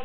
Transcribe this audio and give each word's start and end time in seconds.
Oh 0.00 0.04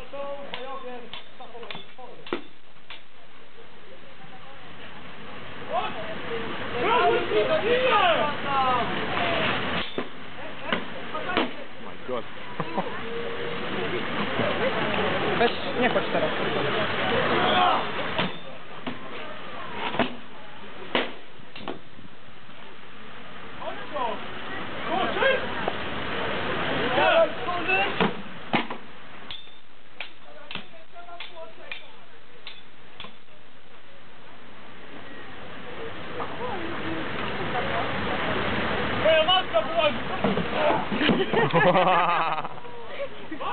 Weź, 15.38 15.50
nie 15.80 15.88
chodź 15.88 16.04
teraz. 16.12 16.30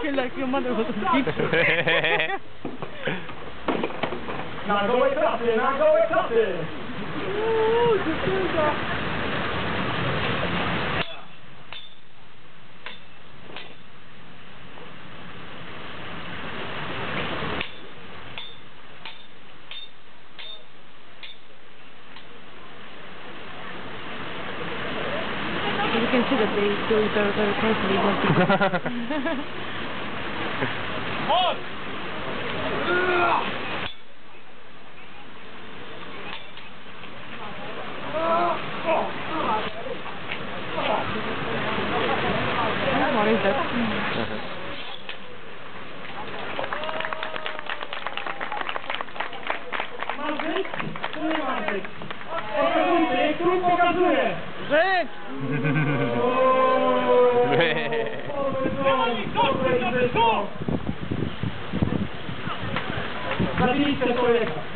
Feel 0.02 0.16
like 0.16 0.36
your 0.38 0.48
mother 0.48 0.74
was 0.74 0.88
a 0.90 0.94
teacher. 0.94 1.48
Now 4.68 4.88
go 4.88 5.02
wake 5.02 5.18
up, 5.18 5.40
then. 5.40 5.58
Now 5.58 5.78
go 5.78 5.94
wake 5.94 6.12
up, 6.12 6.30
then. 6.30 6.66
You 25.92 26.08
can 26.08 26.24
see 26.30 26.38
that 26.38 26.48
they 26.56 26.72
do 26.88 26.96
it 27.04 27.12
very, 27.14 27.34
very 27.36 27.54
carefully. 27.60 27.96
Not 27.96 28.16
What 43.18 43.28
is 43.28 43.40
that? 43.44 44.62
Jak 53.32 53.40
klub 53.40 53.62
pokazuje! 53.62 54.36
Rzecz! 54.70 55.08
Zabijcie 63.60 64.14
człowieka. 64.14 64.71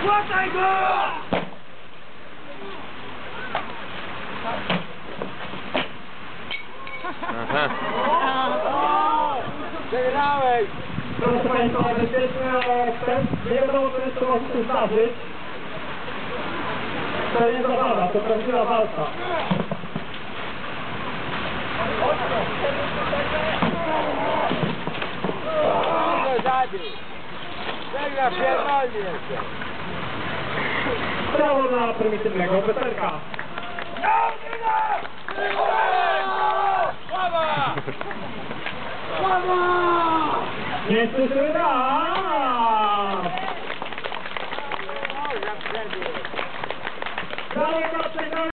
Rozkładaj 0.00 0.50
go! 0.50 0.66
Przegrałeś! 9.88 10.66
Proszę 11.20 11.48
Państwa, 11.48 11.82
bezpieczny 11.82 12.46
wstęp. 13.00 13.30
Nie 13.50 13.56
wiadomo, 13.60 13.90
co 13.90 14.06
jeszcze 14.06 14.24
może 14.26 14.44
się 14.52 14.64
zdarzyć. 14.64 15.12
To 17.38 17.50
nie 17.52 17.62
zabawa, 17.62 18.08
to 18.08 18.18
prawdziwa 18.18 18.64
walka. 18.64 19.06
Zabił! 26.44 27.19
Przegra 28.10 28.30
pierdolnie 28.30 28.98
jeszcze! 28.98 29.44
Brawo 31.36 31.62
dla 31.68 31.94
prymitywnego 31.94 32.62
Peterka. 32.62 33.10
Sława! 37.16 37.74
Nie 40.90 41.08
słyszymy 41.14 41.52
raz! 41.52 41.89